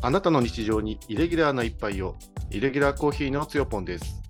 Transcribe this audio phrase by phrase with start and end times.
[0.00, 2.14] あなたの日常にイレギュラーな一杯を、
[2.50, 4.22] イレギュラーコーヒーのつよぽんです。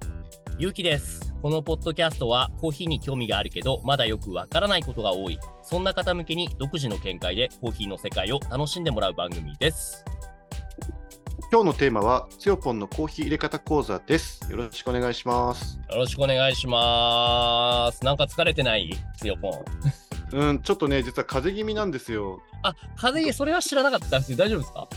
[0.59, 1.35] ゆうきです。
[1.43, 5.39] このポッドキャストはコーヒーに興味があるけど、まだよくわからないことが多い。
[5.63, 10.07] そんな方向けに独自の見解でコーヒーの世界を楽しんでもらう番組です。
[11.53, 14.51] 今日のテーマは、つよぽんのコーヒー入れ方講座です。
[14.51, 15.79] よろしくお願いします。
[15.91, 18.03] よろしくお願いします。
[18.07, 18.91] なんか疲れてない？
[19.19, 19.65] つよぽん。
[20.31, 22.41] うん、ちょっとね、実は風邪気味なんですよ。
[22.63, 24.37] あ、風邪、それは知らなかったです。
[24.37, 24.89] 大丈夫ですか？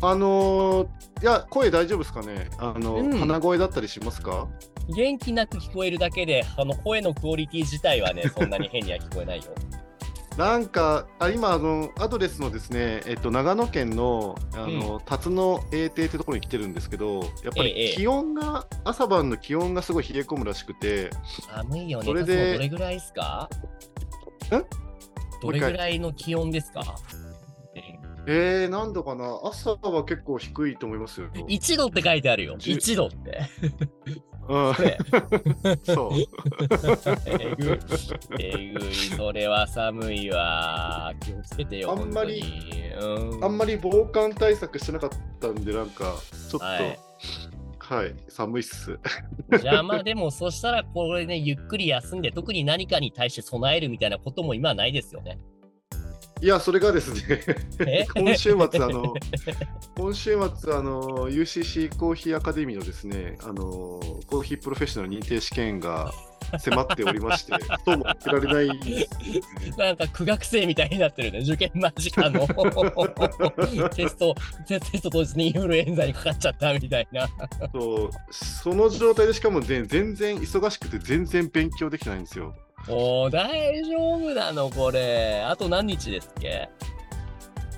[0.00, 2.48] あのー、いや、声大丈夫ですかね？
[2.58, 3.16] あの、うん。
[3.18, 4.46] 鼻声だったりしますか？
[4.94, 9.44] 元気なく聞こえるだけで、あの声のクオリティ自体はね、 そんなに変には聞こえないよ。
[10.36, 21.10] なんか、あ今あの、アドレスのですね、えっと、長野県のあの、辰野英邸ってところに来てるんですけど、やっぱええり気温が、朝晩の気温がすごい冷え込むらしくて、
[21.50, 22.04] 寒いよね。
[22.06, 23.50] それでどれぐらいですか？
[24.54, 24.64] ん
[25.42, 26.82] どれぐらいの気温ですか？
[28.30, 29.40] えー、何度かな？
[29.44, 31.28] 朝は結構低いと思いますよ。
[31.32, 32.56] 1度って書いてあるよ。
[32.58, 33.40] じゅ1度って。
[34.48, 34.74] うん、
[35.82, 36.12] そう。
[37.24, 37.78] えぐい、
[38.38, 41.14] えぐい、それは寒いわ。
[41.20, 42.42] 気をつけてよ、あんまり
[43.00, 46.14] うん、あんまり防寒対策してなかったんで、なんか、
[46.50, 46.72] ちょっと、は
[47.78, 48.98] はいい、寒いっす。
[49.58, 55.38] じゃあまあでも、そしたらこれね、ゆっくり休んで、特に何かに対して備えるみたいなことも今はないですよね。
[56.40, 57.42] いや、それがですね、
[57.80, 58.06] え？
[58.14, 59.14] 今週末、あの、
[59.96, 66.12] 今週末、あの、UCC コーヒーアカデミーのですね、あの、コーヒープロフェッショナル認定試験が
[66.60, 67.52] 迫っておりまして、
[67.84, 69.06] そうも言ってられないね。
[69.76, 72.46] なんか苦学生みたいになってるね、受験間近の
[73.90, 74.34] テスト、
[74.66, 77.28] テスト当日にインフルエンザにかかっちゃったみたいな。
[77.72, 82.54] そうその状態でしかも、ね、全然忙しくて全然勉強できてないんですよ。
[82.86, 85.42] おー、大丈夫なのこれ。
[85.46, 86.68] あと何日ですっけ？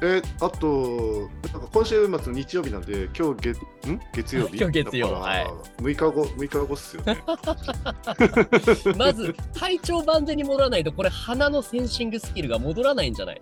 [0.03, 3.59] えあと、なんか今週末の日曜日なんで、今日月
[3.91, 4.01] ん？
[4.15, 4.57] 月曜日？
[4.61, 5.47] 今日月曜はい
[5.83, 7.19] 6日後、6日後っすよね。
[8.97, 13.41] まず、体調万全に戻らないと、これ鼻のセンシングスキルが戻らないんじゃない？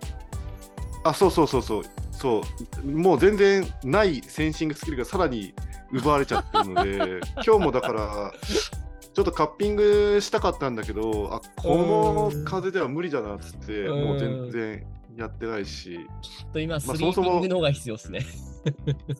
[1.03, 1.83] あ、そうそうそうそう。
[2.11, 2.41] そ
[2.83, 2.87] う。
[2.91, 5.53] もう全然ないセンシングスキルがさらに
[5.93, 8.33] 奪われちゃってるので、 今日もだから、
[9.13, 14.03] ちょっとカッピングしたかったんだけど、あ、この風では無理だなっつって、うん。
[14.05, 14.87] もう全然
[15.17, 18.25] やってないし、ちょっと今、スまあリーピングの方が必要ですね。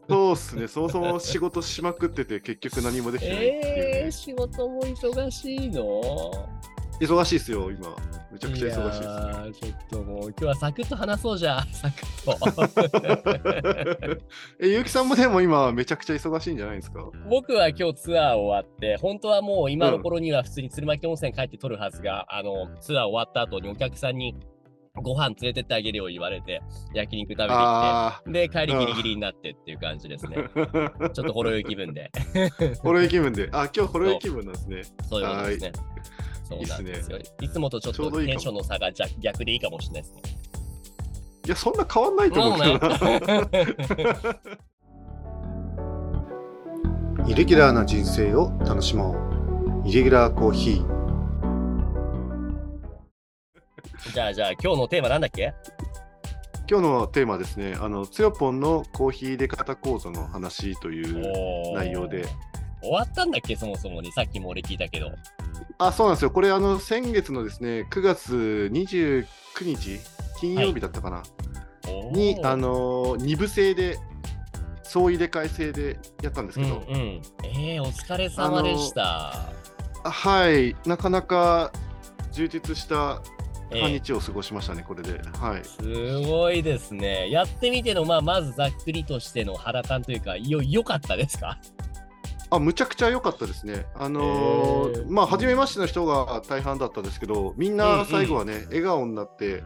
[0.08, 6.50] そうっすね、そもそも仕事しまくってて、結局何もできてないっていうね、えー、仕事も忙しいの？
[7.00, 7.96] 忙しいっすよ、今。
[8.32, 9.04] めちゃくちゃ忙しいっす。
[9.04, 14.18] やーちょっともう、今日はサクッと話そうじゃん、サクッと。
[14.60, 17.10] え、ゆうきさんもでも今、めちゃくちゃ忙しいんじゃないですか？
[17.30, 24.36] 僕は今日ツアー終わって、本当はもう今の頃には普通に鶴巻温泉帰って撮るはずが、あの、ツアー終わった後にお客さんに
[25.02, 26.62] ご飯連れてってあげるよう言われて、
[26.94, 30.36] 焼肉食べてきて、あで、帰りギリギリになってっていう感じですね。
[31.00, 31.10] あ。
[31.12, 32.12] ちょっとほろ酔い気分で。
[32.84, 33.48] ほろ酔い気分で。
[33.54, 34.82] あ、今日ほろ酔い気分なんですね。
[35.04, 35.72] そういうことですね。
[36.50, 37.18] そうなんですよ。
[37.18, 40.22] いいいつもとちょっとテンションの差がじゃ逆でいいかもしれないですね。
[41.46, 42.98] いや、そんな変わんないと思うけどな。
[47.28, 49.16] イレギュラーな人生を楽しも
[49.86, 49.88] う。
[49.88, 51.00] イレギュラーコーヒー。
[54.14, 55.54] じゃあじゃあ今日のテーマなんだっけ？
[56.70, 62.28] 今日のテーマはですね、あの、つよぽんのコーヒー入れ方講座の話という内容で。
[62.82, 63.56] 終わったんだっけ？
[63.56, 65.12] そもそもにさっきも俺聞いたけど。
[65.80, 66.32] あ、そうなんですよ。
[66.32, 69.26] これ、あの、先月のですね、9月29
[69.64, 70.00] 日、
[70.40, 71.24] 金曜日だったかな、
[71.88, 73.98] おーに、あの、2部制で、
[74.84, 77.22] 総入れ替え制でやったんですうんけど、うん。
[77.44, 79.50] えー、お疲れ様でした。
[80.04, 81.72] あはい、なかなか
[82.32, 83.22] 充実した
[83.72, 85.12] えー半日を過ごしましたね、これで。
[85.38, 85.64] はい。
[85.64, 87.30] すごいですね。
[87.30, 91.60] やってみての、まあ、まずざっくりとしての肌感というか、よ、良かったですか？
[92.52, 93.86] あ、むちゃくちゃ良かったですね。
[93.96, 99.64] あのーまあ、初めましての人が大半だったんですけど、みんうんうなん最後はね、笑顔になって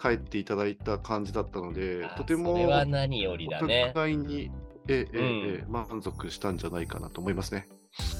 [0.00, 3.92] 帰っていただいた感じだったので、あとてもそれは何よりだおね。
[3.94, 4.50] 互いに、
[4.88, 7.68] ええええうんええ満足したんじゃないかなと思いますね。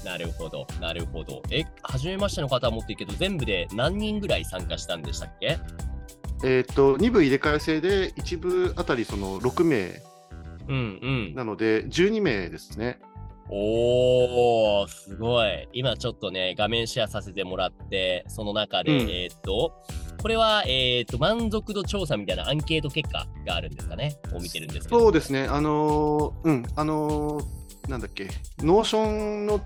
[0.04, 1.42] なるほど、なるほど。
[1.50, 5.58] え、初めましての方はもっといいけど、全部で何人ぐらい参加したんでしたっけ？
[6.44, 10.00] えっ、と、2部入れ替え制で、1部あたりその6名
[10.68, 11.34] うんうん。
[11.34, 13.00] なので、12名ですね。
[13.50, 15.68] おー、すごい。
[15.72, 19.72] 今ちょっとね、画面シェアさせてもらって、その中で、うんえーっと、
[20.22, 24.16] これは、えーっと、満足度調査みたいなアンケート結果があるんですかね？
[24.32, 25.00] を見てるんですけど。
[25.00, 27.44] そうですね、あのーうん、あのー
[27.88, 28.28] なんだっけ、
[28.60, 29.60] Notion の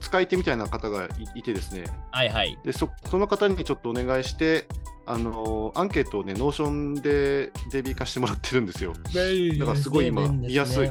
[0.00, 2.56] 使い手みたいな方がいいてですね、はいはい。
[2.64, 4.68] でそその方にちょっとお願いして、
[5.04, 8.92] あのアンケートをね、 Notion で DB 化してもらってるんですよ。
[9.58, 10.90] だからすごい今見やすい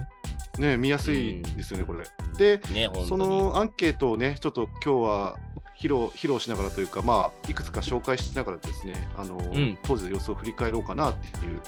[0.59, 2.05] ね、見やすいですよね、これ。
[2.37, 5.37] で、ね、そのアンケートをね、ちょっと今日は
[5.77, 11.61] 披露披露しながらというか、まあ、いくつか紹介しながらですね、あの、ん当時の様子を振り返ろうかなっていう、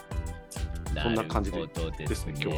[1.02, 2.54] そんな感じでるほどですね今日は。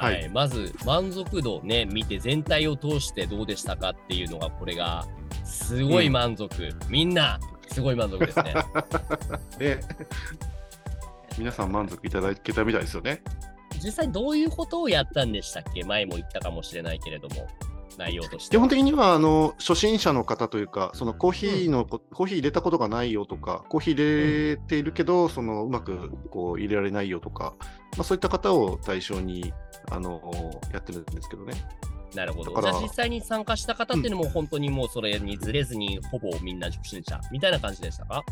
[0.00, 5.06] ははいい、まず満足度ね、見て全体を通してどうでしたかっていうのが、これが
[5.44, 6.72] すごい満足。
[6.88, 8.54] みんな、すごい満足ですね。
[9.58, 9.80] ね、
[11.36, 13.22] 皆さん満足いただけたみたいですよね。
[13.82, 15.84] 実際どういうことをやったんでしたっけ？
[15.84, 17.46] 前も言ったかもしれないけれども、
[17.96, 18.60] 内容としては。
[18.60, 27.54] 基本的にはあの初心者の方というか、そのコーヒーの、コーヒー入れたことがないよとか、コーヒー入れているけど、そのうまくこう入れられないよとか、
[27.96, 29.52] まあ、そういった方を対象に
[29.90, 31.54] あのやってるんですけどね。
[32.14, 32.60] なるほど。
[32.62, 38.22] じゃあ実際に参加した方っていうのも本当にもうそれにずれずにほぼみんな初心者みたいな感じでしたか？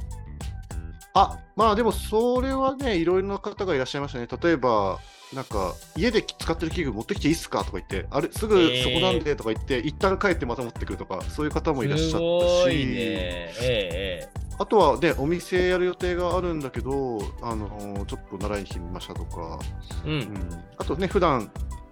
[1.16, 4.26] あまあでもそれはね、いろいろな方がいらっしゃいましたね。
[4.42, 4.98] 例えば、
[5.34, 7.64] なんか家で使ってる器具持ってきていいっすか？
[7.64, 12.22] とか言って、あれ、すぐそこなんでとか言って、一旦帰ってまた持ってくるとか、そういう方もいらっしゃったし、ね。
[12.22, 19.58] えええあとはね、お店やる予定があるんだけど、あのちょっと習いに来てみましたとか、
[20.06, 20.12] えう。
[20.12, 21.50] うんん、あとね、普段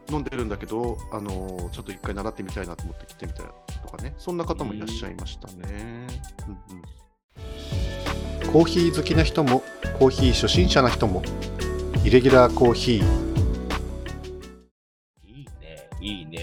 [0.08, 3.46] 飲んでるんだけど、あのちょっと一回習ってみたいなと思って来てみたい
[3.82, 6.06] とかね、そんな方もいらっしゃいましたね。
[6.46, 6.82] うんうん
[8.52, 9.62] コーヒー好きな人も、
[9.98, 11.22] コーヒー初心者な人も、
[12.04, 13.21] イレギュラーコーヒー。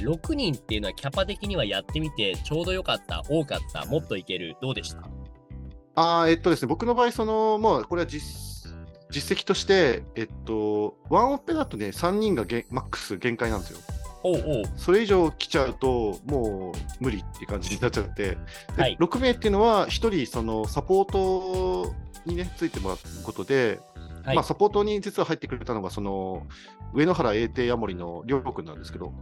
[0.02, 0.08] ね。
[0.10, 4.56] 6人っていうのはキャパ的にはやってみてちょうどよかった、多かった、もっといける。
[4.62, 5.02] どうでした？
[5.96, 8.50] あーえっとですね、僕の場合、その、もうこれは実
[9.12, 13.80] 実績として、えっと、ワンオペだとね、3人がげマックス限界なんですよ。
[14.22, 14.64] おう。
[14.78, 18.38] それ以上来ちゃうと、もう無理って感じになっちゃって、
[18.76, 19.90] ではい6名っていうのは、1
[20.26, 21.94] 人、そのサポート
[22.26, 23.80] にね、ついてもらうことで、
[24.24, 24.36] はい。
[24.36, 26.46] まあ、サポートに実は入ってくれたのが、その
[26.94, 29.14] 上野原英帝ヤモリのりょうくんなんですけど、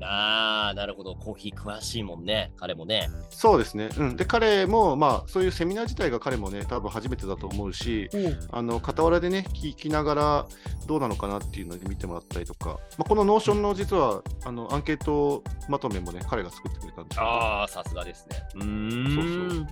[0.00, 1.14] あー、なるほど。
[1.14, 2.52] コーヒー詳しいもんね。
[2.56, 3.08] 彼もね。
[3.30, 8.08] そうですね、うん、で彼も、まあ、そういうセミナー自体が彼もね、多分初めてだと思うし、
[8.50, 10.46] あの傍らでね、聞きながら
[10.86, 18.42] どうなのかなっていうので見てもらったりとか、まあ、この Notion の実はあのアンケートまとめもね、彼が作ってくれたんですあー、さすがですね。
[18.54, 19.48] うーん。
[19.54, 19.66] そう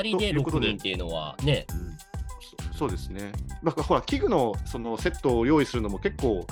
[0.00, 1.66] 2人で6ということで人っていうのはね、
[2.72, 3.32] そそうですね。
[3.62, 6.46] なんかほら、器具のそのセットを用意するのも結構、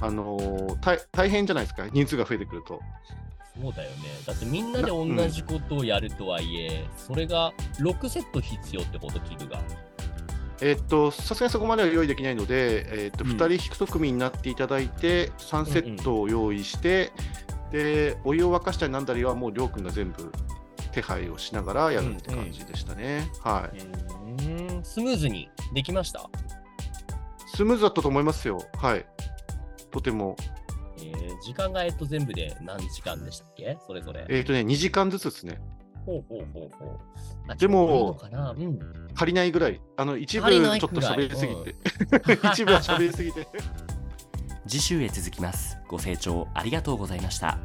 [0.00, 2.80] あのー大大変じゃないですか、人数が増えてくると。
[3.60, 3.96] そうだよね。
[4.26, 9.60] だってみんなで同じことをやるとはいえ、それが6セット必要ってこと、器具が。
[10.60, 17.12] えーっと、さすがにそこまでは用意できないので、えーっとうん2人1組になっていただいて、3セットを用意して、
[17.70, 20.32] で、お湯を沸かしたりなんだりは、もうりょうくんが全部
[20.92, 23.28] 手配をしながらやるって感じでしたね。
[23.42, 23.78] はい。
[23.78, 26.28] うーんスムーズにできました？
[27.54, 28.60] スムーズだったと思いますよ。
[28.78, 29.04] はい。
[29.94, 30.36] とても。
[30.98, 33.76] えー時間がえっと全部で何時間でしたっけ？
[33.86, 34.26] それぞれ。
[34.28, 35.60] えーっとね、2時間ずつですね。
[36.06, 36.98] ほうほうほうほう。
[37.48, 38.18] あでも
[38.56, 38.78] うん。
[39.14, 39.80] 足りないぐらい。
[39.96, 41.74] あの、一部ちょっと喋りすぎて。
[42.52, 43.46] 一部は喋りすぎて。
[44.66, 47.58] 次週へ続きますご清聴ありがとうございました